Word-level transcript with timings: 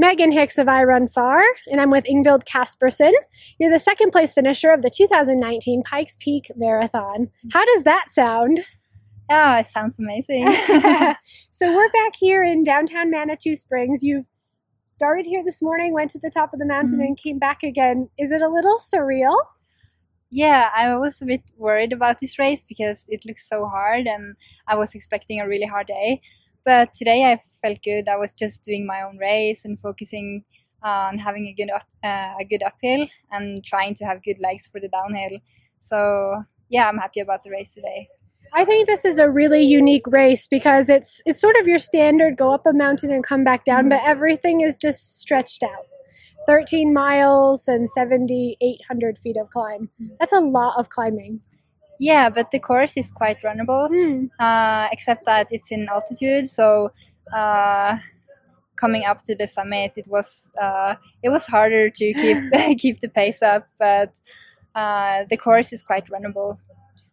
Megan 0.00 0.30
Hicks 0.30 0.58
of 0.58 0.68
iRunFar, 0.68 1.42
and 1.66 1.80
I'm 1.80 1.90
with 1.90 2.04
Yngvild 2.04 2.44
Kaspersen. 2.44 3.10
You're 3.58 3.72
the 3.72 3.80
second 3.80 4.12
place 4.12 4.32
finisher 4.32 4.70
of 4.70 4.82
the 4.82 4.90
2019 4.90 5.82
Pikes 5.82 6.16
Peak 6.20 6.52
Marathon. 6.54 7.30
How 7.52 7.64
does 7.64 7.82
that 7.82 8.06
sound? 8.12 8.60
Oh, 9.28 9.56
it 9.56 9.66
sounds 9.66 9.98
amazing. 9.98 10.44
so 11.50 11.74
we're 11.74 11.90
back 11.90 12.12
here 12.16 12.44
in 12.44 12.62
downtown 12.62 13.10
Manitou 13.10 13.56
Springs. 13.56 14.04
You've 14.04 14.26
started 14.86 15.26
here 15.26 15.42
this 15.44 15.60
morning, 15.60 15.92
went 15.92 16.12
to 16.12 16.20
the 16.22 16.30
top 16.30 16.52
of 16.52 16.60
the 16.60 16.64
mountain, 16.64 16.98
Mhm. 17.00 17.06
and 17.08 17.16
came 17.18 17.40
back 17.40 17.64
again. 17.64 18.08
Is 18.16 18.30
it 18.30 18.40
a 18.40 18.48
little 18.48 18.78
surreal? 18.78 19.36
yeah, 20.30 20.68
I 20.76 20.94
was 20.94 21.22
a 21.22 21.24
bit 21.24 21.40
worried 21.56 21.90
about 21.90 22.18
this 22.20 22.38
race 22.38 22.62
because 22.66 23.06
it 23.08 23.24
looks 23.26 23.48
so 23.48 23.64
hard 23.66 24.06
and 24.06 24.36
I 24.68 24.76
was 24.76 24.94
expecting 24.94 25.40
a 25.40 25.48
really 25.48 25.64
hard 25.64 25.86
day. 25.86 26.20
But 26.64 26.94
today 26.94 27.24
I 27.24 27.40
felt 27.62 27.82
good. 27.82 28.08
I 28.08 28.16
was 28.16 28.34
just 28.34 28.62
doing 28.62 28.86
my 28.86 29.02
own 29.02 29.18
race 29.18 29.64
and 29.64 29.78
focusing 29.78 30.44
on 30.82 31.18
having 31.18 31.46
a 31.46 31.52
good 31.52 31.70
up, 31.70 31.86
uh, 32.04 32.34
a 32.40 32.44
good 32.48 32.62
uphill 32.62 33.08
and 33.30 33.64
trying 33.64 33.94
to 33.96 34.04
have 34.04 34.22
good 34.22 34.38
legs 34.40 34.66
for 34.66 34.80
the 34.80 34.88
downhill. 34.88 35.38
So 35.80 36.44
yeah, 36.68 36.88
I'm 36.88 36.98
happy 36.98 37.20
about 37.20 37.42
the 37.42 37.50
race 37.50 37.74
today. 37.74 38.08
I 38.54 38.64
think 38.64 38.86
this 38.86 39.04
is 39.04 39.18
a 39.18 39.28
really 39.28 39.62
unique 39.62 40.06
race 40.06 40.48
because 40.48 40.88
it's 40.88 41.20
it's 41.26 41.40
sort 41.40 41.56
of 41.60 41.66
your 41.66 41.78
standard 41.78 42.36
go 42.36 42.54
up 42.54 42.66
a 42.66 42.72
mountain 42.72 43.12
and 43.12 43.22
come 43.22 43.44
back 43.44 43.64
down, 43.64 43.88
but 43.88 44.00
everything 44.04 44.62
is 44.62 44.76
just 44.76 45.20
stretched 45.20 45.62
out. 45.62 45.86
13 46.46 46.94
miles 46.94 47.68
and 47.68 47.90
7,800 47.90 49.18
feet 49.18 49.36
of 49.36 49.50
climb. 49.50 49.90
That's 50.18 50.32
a 50.32 50.40
lot 50.40 50.78
of 50.78 50.88
climbing. 50.88 51.40
Yeah, 51.98 52.30
but 52.30 52.50
the 52.50 52.58
course 52.60 52.96
is 52.96 53.10
quite 53.10 53.42
runnable. 53.42 53.88
Hmm. 53.88 54.26
uh, 54.38 54.88
except 54.92 55.24
that 55.24 55.48
it's 55.50 55.70
in 55.70 55.88
altitude. 55.88 56.48
So 56.48 56.92
uh, 57.34 57.98
coming 58.76 59.04
up 59.04 59.22
to 59.22 59.34
the 59.34 59.46
summit, 59.46 59.92
it 59.96 60.06
was 60.08 60.50
uh, 60.60 60.94
it 61.22 61.30
was 61.30 61.46
harder 61.46 61.90
to 61.90 62.14
keep 62.14 62.38
keep 62.78 63.00
the 63.00 63.08
pace 63.08 63.42
up, 63.42 63.66
but 63.78 64.12
uh, 64.74 65.24
the 65.28 65.36
course 65.36 65.72
is 65.72 65.82
quite 65.82 66.06
runnable. 66.06 66.58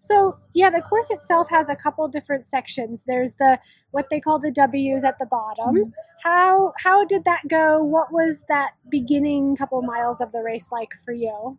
So 0.00 0.36
yeah, 0.52 0.68
the 0.68 0.80
course 0.80 1.10
itself 1.10 1.48
has 1.50 1.68
a 1.68 1.76
couple 1.76 2.08
different 2.08 2.46
sections. 2.48 3.02
There's 3.06 3.34
the 3.34 3.58
what 3.92 4.08
they 4.10 4.18
call 4.18 4.40
the 4.40 4.50
W's 4.50 5.04
at 5.04 5.18
the 5.20 5.26
bottom. 5.26 5.92
How 6.24 6.72
how 6.78 7.04
did 7.04 7.24
that 7.24 7.42
go? 7.48 7.82
What 7.82 8.12
was 8.12 8.42
that 8.48 8.72
beginning 8.90 9.56
couple 9.56 9.80
miles 9.82 10.20
of 10.20 10.32
the 10.32 10.42
race 10.42 10.68
like 10.72 10.90
for 11.04 11.12
you? 11.12 11.56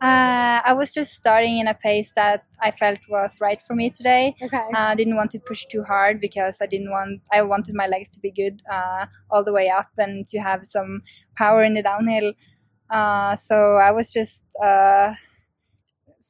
Uh, 0.00 0.62
I 0.64 0.72
was 0.72 0.94
just 0.94 1.12
starting 1.12 1.58
in 1.58 1.68
a 1.68 1.74
pace 1.74 2.12
that 2.16 2.44
I 2.62 2.70
felt 2.70 3.00
was 3.08 3.38
right 3.38 3.60
for 3.60 3.74
me 3.74 3.90
today. 3.90 4.34
Okay. 4.42 4.56
Uh, 4.56 4.88
I 4.92 4.94
didn't 4.94 5.16
want 5.16 5.30
to 5.32 5.38
push 5.38 5.66
too 5.66 5.82
hard 5.82 6.20
because 6.22 6.56
I 6.62 6.66
didn't 6.66 6.90
want 6.90 7.20
I 7.30 7.42
wanted 7.42 7.74
my 7.74 7.86
legs 7.86 8.08
to 8.10 8.20
be 8.20 8.30
good 8.30 8.62
uh, 8.70 9.06
all 9.30 9.44
the 9.44 9.52
way 9.52 9.68
up 9.68 9.90
and 9.98 10.26
to 10.28 10.38
have 10.38 10.66
some 10.66 11.02
power 11.36 11.62
in 11.62 11.74
the 11.74 11.82
downhill. 11.82 12.32
Uh, 12.88 13.36
so 13.36 13.76
I 13.76 13.90
was 13.90 14.10
just 14.10 14.46
uh, 14.64 15.12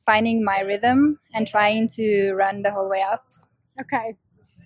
finding 0.04 0.44
my 0.44 0.60
rhythm 0.60 1.18
and 1.34 1.46
trying 1.46 1.88
to 1.88 2.32
run 2.32 2.62
the 2.62 2.70
whole 2.72 2.88
way 2.88 3.02
up. 3.02 3.24
Okay. 3.80 4.16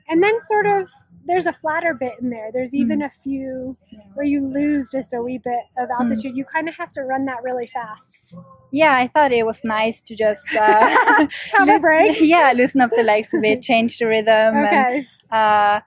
And 0.09 0.23
then 0.23 0.35
sort 0.43 0.67
of 0.67 0.89
there's 1.27 1.47
a 1.47 1.53
flatter 1.53 1.95
bit 1.95 2.15
in 2.21 2.29
there. 2.31 2.51
There's 2.53 2.75
even 2.75 3.03
a 3.03 3.11
few 3.23 3.77
where 4.15 4.27
you 4.27 4.47
lose 4.47 4.91
just 4.93 5.15
a 5.15 5.23
wee 5.23 5.41
bit 5.43 5.61
of 5.79 5.89
altitude. 5.99 6.37
You 6.37 6.45
kind 6.45 6.69
of 6.69 6.75
have 6.77 6.93
to 6.93 7.03
run 7.03 7.25
that 7.25 7.43
really 7.43 7.67
fast. 7.67 8.37
Yeah, 8.71 8.95
I 8.95 9.09
thought 9.09 9.33
it 9.33 9.47
was 9.47 9.61
nice 9.65 10.03
to 10.03 10.15
just 10.17 10.47
uh, 10.55 10.87
Have 11.57 11.69
a 11.69 11.79
break. 11.79 12.17
Yeah, 12.21 12.53
loosen 12.55 12.81
up 12.83 12.91
the 12.95 13.03
legs 13.03 13.33
a 13.33 13.41
bit, 13.41 13.63
change 13.63 13.99
the 13.99 14.07
rhythm, 14.07 14.57
and 14.57 14.67
Okay. 14.67 15.07
uh, 15.31 15.81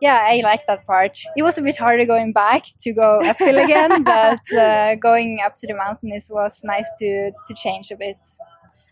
yeah, 0.00 0.20
I 0.22 0.40
like 0.42 0.66
that 0.66 0.84
part. 0.84 1.18
It 1.36 1.42
was 1.42 1.56
a 1.58 1.62
bit 1.62 1.76
harder 1.76 2.04
going 2.04 2.32
back 2.32 2.64
to 2.82 2.92
go 2.92 3.20
uphill 3.24 3.58
again, 3.58 4.02
but 4.04 4.40
uh, 4.52 4.94
going 4.96 5.40
up 5.44 5.54
to 5.58 5.66
the 5.66 5.74
mountain 5.74 6.12
is 6.12 6.28
was 6.30 6.60
nice 6.64 6.88
to 6.98 7.30
to 7.46 7.54
change 7.54 7.90
a 7.90 7.96
bit. 7.96 8.18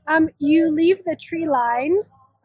Um, 0.07 0.29
you 0.39 0.71
leave 0.71 1.03
the 1.05 1.17
tree 1.17 1.47
line 1.47 1.97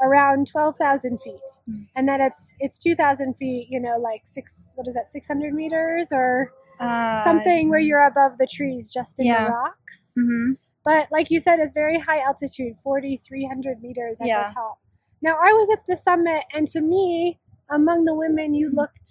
around 0.01 0.47
twelve 0.47 0.77
thousand 0.77 1.19
feet, 1.21 1.49
Mm. 1.69 1.87
and 1.95 2.07
then 2.07 2.21
it's 2.21 2.55
it's 2.59 2.77
two 2.79 2.95
thousand 2.95 3.33
feet. 3.35 3.67
You 3.69 3.79
know, 3.79 3.97
like 3.97 4.21
six. 4.25 4.73
What 4.75 4.87
is 4.87 4.93
that? 4.95 5.11
Six 5.11 5.27
hundred 5.27 5.53
meters 5.53 6.09
or 6.11 6.53
Uh, 6.79 7.21
something 7.25 7.67
where 7.69 7.79
you're 7.79 8.03
above 8.03 8.37
the 8.37 8.47
trees, 8.47 8.89
just 8.89 9.19
in 9.19 9.25
Yeah. 9.25 9.43
the 9.43 9.49
rocks. 9.51 10.13
mhm. 10.17 10.57
But 10.85 11.11
like 11.11 11.29
you 11.29 11.39
said, 11.41 11.59
it's 11.59 11.73
very 11.73 11.99
high 11.99 12.21
altitude, 12.21 12.77
forty 12.83 13.17
three 13.27 13.45
hundred 13.45 13.81
meters 13.83 14.21
at 14.21 14.27
Yeah. 14.27 14.47
the 14.47 14.53
top. 14.53 14.79
Now 15.21 15.35
I 15.35 15.51
was 15.51 15.69
at 15.73 15.85
the 15.87 15.97
summit, 15.97 16.45
and 16.53 16.65
to 16.69 16.79
me, 16.79 17.37
among 17.69 18.05
the 18.05 18.13
women, 18.13 18.53
you 18.53 18.69
looked 18.71 19.09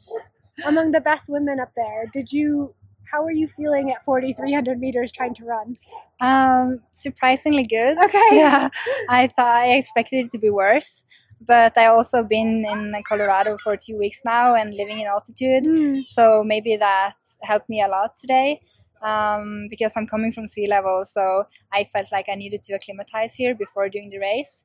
among 0.65 0.93
the 0.93 1.00
best 1.00 1.28
women 1.28 1.60
up 1.60 1.72
there. 1.77 2.06
Did 2.12 2.32
you? 2.32 2.75
How 3.12 3.24
are 3.24 3.32
you 3.32 3.48
feeling 3.56 3.91
at 3.91 4.04
forty 4.04 4.32
three 4.32 4.52
hundred 4.52 4.78
meters 4.80 5.10
trying 5.12 5.34
to 5.34 5.44
run? 5.44 5.76
Um, 6.20 6.80
surprisingly 6.91 7.64
good. 7.64 7.96
Okay. 7.98 8.28
Yeah, 8.32 8.69
I 9.08 9.28
thought 9.28 9.56
I 9.56 9.74
expected 9.76 10.26
it 10.26 10.30
to 10.32 10.38
be 10.38 10.50
worse, 10.50 11.04
but 11.41 11.76
I 11.78 11.86
also 11.86 12.22
been 12.22 12.64
in 12.64 12.92
Colorado 13.08 13.56
for 13.62 13.76
two 13.76 13.97
weeks 13.98 14.20
now 14.24 14.54
and 14.54 14.74
living 14.74 15.00
in 15.00 15.06
altitude, 15.06 15.64
Mm. 15.64 16.04
so 16.08 16.42
maybe 16.44 16.76
that 16.76 17.14
helped 17.42 17.68
me 17.68 17.82
a 17.82 17.88
lot 17.88 18.16
today. 18.16 18.60
Um, 19.00 19.68
because 19.70 19.92
I'm 19.97 20.08
coming 20.08 20.32
from 20.32 20.48
sea 20.48 20.66
level, 20.66 21.04
so 21.04 21.44
I 21.72 21.84
felt 21.84 22.10
like 22.10 22.26
I 22.28 22.34
needed 22.34 22.62
to 22.64 22.72
acclimatize 22.74 23.32
here 23.32 23.54
before 23.54 23.88
doing 23.88 24.10
the 24.10 24.18
race. 24.18 24.64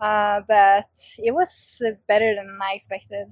Uh, 0.00 0.40
but 0.48 0.86
it 1.18 1.32
was 1.32 1.80
better 2.08 2.34
than 2.34 2.58
I 2.60 2.72
expected. 2.74 3.26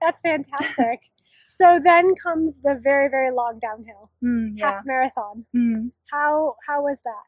That's 0.00 0.20
fantastic. 0.20 1.00
So 1.48 1.78
then 1.82 2.14
comes 2.22 2.58
the 2.62 2.78
very, 2.82 3.08
very 3.08 3.30
long 3.32 3.58
downhill 3.60 4.10
Mm, 4.24 4.52
yeah. 4.56 4.64
half 4.72 4.84
marathon. 4.86 5.46
Mm. 5.56 5.90
How 6.12 6.54
how 6.66 6.82
was 6.82 6.98
that? 7.04 7.24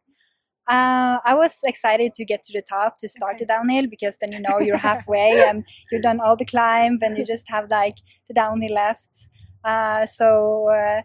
Uh, 0.75 1.19
I 1.25 1.35
was 1.35 1.57
excited 1.65 2.13
to 2.15 2.25
get 2.27 2.43
to 2.43 2.53
the 2.53 2.61
top 2.61 2.99
to 2.99 3.09
start 3.09 3.37
Okay. 3.37 3.45
the 3.45 3.47
downhill 3.55 3.87
because 3.89 4.19
then 4.21 4.33
you 4.33 4.41
know 4.41 4.59
you're 4.59 4.77
halfway 4.91 5.31
and 5.49 5.65
you've 5.91 6.03
done 6.03 6.21
all 6.21 6.37
the 6.37 6.45
climb 6.45 6.99
and 7.01 7.17
you 7.17 7.25
just 7.25 7.47
have 7.49 7.71
like 7.71 7.95
the 8.29 8.35
downhill 8.35 8.75
left. 8.75 9.09
Uh, 9.65 10.05
so 10.05 10.69
uh, 10.69 11.01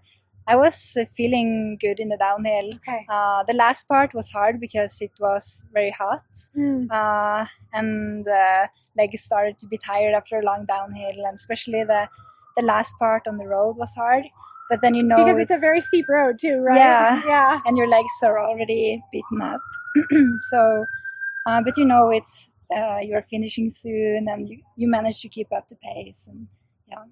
I 0.48 0.58
was 0.58 0.98
feeling 1.16 1.78
good 1.80 2.02
in 2.02 2.10
the 2.10 2.18
downhill. 2.18 2.74
Okay. 2.76 3.06
Uh, 3.10 3.44
the 3.44 3.54
last 3.54 3.88
part 3.88 4.14
was 4.14 4.30
hard 4.32 4.60
because 4.60 5.00
it 5.02 5.12
was 5.20 5.64
very 5.72 5.92
hot 5.92 6.26
Mm. 6.58 6.92
uh, 6.92 7.46
and 7.72 8.28
uh, 8.28 8.68
legs 8.98 9.22
started 9.24 9.58
to 9.60 9.68
be 9.68 9.78
tired 9.78 10.14
after 10.14 10.40
a 10.40 10.44
long 10.44 10.66
downhill 10.66 11.26
and 11.26 11.36
especially 11.36 11.86
the 11.86 12.10
the 12.58 12.64
last 12.64 12.94
part 13.00 13.28
on 13.28 13.38
the 13.38 13.48
road 13.48 13.78
was 13.78 13.94
hard. 13.96 14.24
But 14.70 14.82
then 14.82 14.96
you 14.96 15.04
know 15.04 15.18
because 15.18 15.38
it's, 15.40 15.52
a 15.52 15.58
very 15.58 15.82
steep 15.82 16.06
road 16.08 16.40
too, 16.40 16.58
right? 16.62 16.78
Yeah. 16.78 17.22
Yeah. 17.26 17.60
and 17.66 17.78
your 17.78 17.88
legs 17.88 18.10
are 18.24 18.40
already 18.40 19.04
beaten 19.12 19.42
up. 19.42 19.62
so, 20.50 20.86
uh, 21.46 21.62
but 21.64 21.78
you 21.78 21.86
know 21.86 22.10
it's 22.10 22.50
uh, 22.76 23.00
you're 23.02 23.22
finishing 23.22 23.70
soon, 23.70 24.28
and 24.28 24.48
you 24.50 24.62
you 24.78 24.88
manage 24.90 25.22
to 25.22 25.30
keep 25.30 25.52
up 25.52 25.68
the 25.68 25.76
pace. 25.76 26.28
And 26.30 26.48
yeah. 26.90 27.04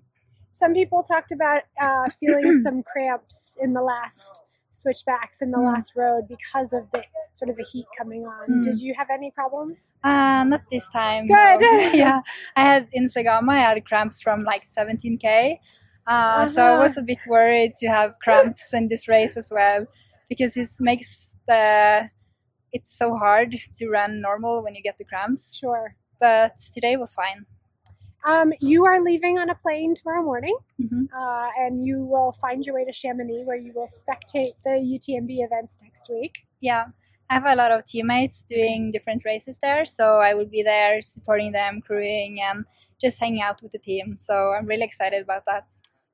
Some 0.54 0.74
people 0.74 1.04
talked 1.04 1.32
about 1.32 1.64
uh, 1.82 2.08
feeling 2.20 2.62
some 2.64 2.84
cramps 2.84 3.58
in 3.62 3.74
the 3.74 3.82
last 3.82 4.42
switchbacks 4.72 5.42
in 5.42 5.52
the 5.52 5.58
Mm. 5.58 5.74
last 5.74 5.94
road 5.96 6.28
because 6.30 6.72
of 6.74 6.90
the 6.94 7.04
sort 7.34 7.50
of 7.50 7.56
the 7.58 7.64
heat 7.64 7.86
coming 7.98 8.26
on. 8.26 8.50
Mm. 8.50 8.64
Did 8.64 8.80
you 8.82 8.94
have 8.98 9.10
any 9.10 9.32
problems? 9.32 9.92
uh, 10.04 10.44
not 10.44 10.62
this 10.72 10.88
time. 10.90 11.28
Good. 11.28 11.62
no. 11.62 11.80
yeah, 11.94 12.22
I 12.56 12.62
had 12.62 12.88
in 12.92 13.08
Zegama. 13.08 13.52
I 13.54 13.60
had 13.60 13.86
cramps 13.86 14.20
from 14.22 14.44
like 14.44 14.64
17k. 14.66 15.60
Uh, 16.08 16.46
So 16.48 16.62
I 16.62 16.70
Uh-huh. 16.72 16.80
was 16.84 16.98
a 16.98 17.02
bit 17.02 17.22
worried 17.28 17.76
to 17.82 17.88
have 17.88 18.16
cramps 18.24 18.74
in 18.74 18.88
this 18.88 19.08
race 19.08 19.38
as 19.38 19.50
well, 19.52 19.86
because 20.30 20.58
it 20.58 20.70
makes 20.80 21.38
the 21.48 22.10
it's 22.74 22.98
so 22.98 23.16
hard 23.16 23.56
to 23.78 23.90
run 23.90 24.22
normal 24.22 24.64
when 24.64 24.76
you 24.76 24.82
get 24.82 24.98
the 24.98 25.06
cramps. 25.06 25.54
Sure. 25.56 25.96
But 26.20 26.58
today 26.74 26.96
was 26.98 27.14
fine. 27.14 27.46
Um, 28.24 28.54
you 28.60 28.86
are 28.86 29.02
leaving 29.02 29.40
on 29.40 29.50
a 29.50 29.56
plane 29.56 29.96
tomorrow 29.96 30.22
morning, 30.24 30.56
Mhm. 30.80 31.10
uh, 31.12 31.50
and 31.58 31.86
you 31.88 32.06
will 32.06 32.34
find 32.34 32.64
your 32.66 32.76
way 32.76 32.86
to 32.86 32.94
Chamonix, 32.94 33.44
where 33.46 33.58
you 33.58 33.74
will 33.74 33.88
spectate 33.88 34.54
the 34.64 34.78
UTMB 34.80 35.42
events 35.44 35.78
next 35.82 36.08
week. 36.10 36.46
yeah 36.60 36.86
i 37.32 37.36
have 37.36 37.46
a 37.48 37.56
lot 37.56 37.72
of 37.72 37.86
teammates 37.86 38.44
doing 38.44 38.92
different 38.92 39.26
races 39.26 39.58
there 39.62 39.86
so 39.86 40.18
i 40.20 40.34
will 40.36 40.46
be 40.58 40.64
there 40.64 41.02
supporting 41.02 41.52
them 41.54 41.82
crewing 41.82 42.42
and 42.42 42.66
just 43.02 43.20
hanging 43.20 43.42
out 43.42 43.62
with 43.64 43.72
the 43.72 43.80
team 43.80 44.18
so 44.20 44.54
i'm 44.54 44.68
really 44.68 44.84
excited 44.84 45.24
about 45.24 45.46
that 45.46 45.66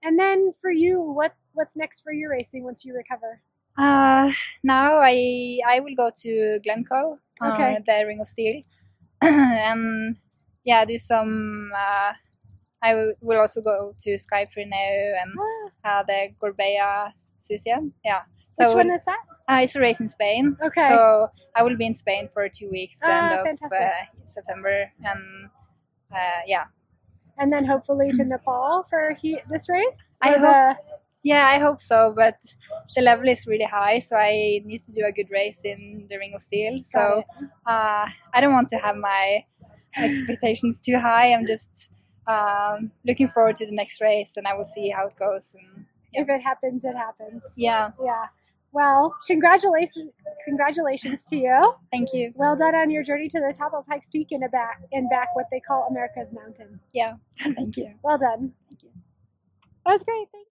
And 0.03 0.17
then 0.17 0.53
for 0.61 0.71
you, 0.71 1.01
what 1.01 1.35
what's 1.53 1.75
next 1.75 2.01
for 2.01 2.13
your 2.13 2.31
racing 2.31 2.63
once 2.63 2.85
you 2.85 2.95
recover? 2.95 3.41
uh, 3.77 4.31
now 4.63 4.97
i 5.01 5.59
i 5.67 5.79
will 5.79 5.95
go 5.95 6.09
to 6.23 6.59
glencoe 6.63 7.19
uh, 7.41 7.49
Okay. 7.49 7.77
the 7.87 8.05
ring 8.07 8.21
of 8.21 8.27
Steall 8.27 8.63
and 9.21 10.17
yeah 10.65 10.85
do 10.85 10.97
some 10.97 11.71
uh, 11.75 12.13
i 12.83 12.93
will 12.95 13.13
will 13.21 13.39
also 13.39 13.61
go 13.61 13.93
to 14.03 14.17
sky 14.17 14.45
Pirineu 14.45 15.21
and 15.21 15.31
Ah, 15.39 15.71
uh, 15.85 16.03
the 16.03 16.29
Gorbeia 16.41 17.13
Suzien 17.43 17.91
yeah 18.05 18.23
so 18.53 18.63
which 18.65 18.75
one 18.75 18.91
is 18.91 19.03
that? 19.05 19.23
Uh, 19.49 19.61
it's 19.63 19.75
a 19.75 19.79
race 19.79 19.99
in 19.99 20.09
Spain. 20.09 20.57
Okay. 20.61 20.87
So 20.89 21.29
I 21.55 21.63
will 21.63 21.77
be 21.77 21.85
in 21.85 21.95
Spain 21.95 22.27
for 22.33 22.49
two 22.49 22.69
weeks, 22.69 22.99
the 22.99 23.07
Ah, 23.07 23.41
end 23.43 23.47
of 23.47 23.71
uh, 23.71 23.89
September, 24.25 24.91
and 25.03 25.49
uh, 26.11 26.41
yeah, 26.45 26.65
And 27.37 27.51
then 27.53 27.65
hopefully 27.65 28.11
to 28.13 28.23
Nepal 28.25 28.85
for 28.89 29.13
he- 29.21 29.41
this 29.49 29.69
race. 29.69 30.19
I 30.21 30.37
the 30.37 30.75
Yeah, 31.23 31.47
I 31.47 31.59
hope 31.59 31.81
so, 31.81 32.13
but 32.15 32.37
the 32.95 33.01
level 33.01 33.27
is 33.29 33.47
really 33.47 33.65
high, 33.65 33.99
so 33.99 34.15
I 34.17 34.61
need 34.65 34.81
to 34.85 34.91
do 34.91 35.03
a 35.05 35.11
good 35.11 35.29
race 35.31 35.61
in 35.65 36.07
the 36.09 36.17
Ring 36.17 36.33
of 36.35 36.41
Steall. 36.41 36.85
So 36.85 37.23
uh, 37.65 38.05
I 38.33 38.41
don't 38.41 38.53
want 38.53 38.69
to 38.69 38.77
have 38.77 38.95
my 38.97 39.45
expectations 39.97 40.79
too 40.79 40.97
high. 40.99 41.33
I'm 41.33 41.45
just 41.47 41.89
um, 42.27 42.91
looking 43.05 43.27
forward 43.27 43.55
to 43.57 43.65
the 43.65 43.75
next 43.75 44.01
race, 44.01 44.37
and 44.37 44.47
I 44.47 44.53
will 44.55 44.65
see 44.65 44.89
how 44.89 45.07
it 45.07 45.15
goes. 45.17 45.53
And 45.55 45.85
yeah. 46.13 46.21
If 46.21 46.29
it 46.29 46.41
happens, 46.41 46.83
it 46.83 46.95
happens. 46.95 47.43
yeah, 47.55 47.91
Yeah. 48.03 48.27
Well, 48.77 49.15
congratulations 49.25 50.11
congratulations 50.45 51.25
to 51.25 51.35
you. 51.35 51.73
thank 51.91 52.13
you. 52.13 52.31
Well 52.35 52.55
done 52.55 52.75
on 52.75 52.91
your 52.91 53.01
journey 53.01 53.27
to 53.27 53.39
the 53.39 53.51
top 53.57 53.73
of 53.73 53.87
Pikes 53.87 54.07
Peak 54.09 54.27
and 54.29 54.43
a 54.43 54.49
back 54.49 54.81
and 54.91 55.09
back 55.09 55.35
what 55.35 55.47
they 55.49 55.59
call 55.59 55.87
America's 55.89 56.31
Mountain. 56.31 56.79
Yeah, 56.93 57.15
thank 57.39 57.75
you. 57.75 57.95
Well 58.03 58.19
done. 58.19 58.53
Thank 58.69 58.83
you. 58.83 58.89
That 59.83 59.93
was 59.93 60.03
great. 60.03 60.27
Thanks. 60.31 60.51